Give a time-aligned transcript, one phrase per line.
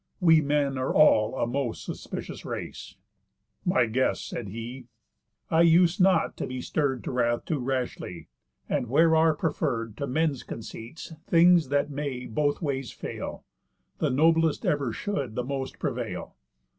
[0.19, 2.95] We men are all a most suspicious race."
[3.63, 4.87] "My guest," said he,
[5.51, 8.27] "I use not to be stirr'd To wrath too rashly;
[8.67, 13.45] and where are preferr'd To men's conceits things that may both ways fail,
[13.99, 16.35] The noblest ever should the most prevail.